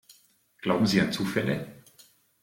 Glauben 0.63 0.87
Sie 0.87 0.99
an 0.99 1.11
Zufälle? 1.11 1.83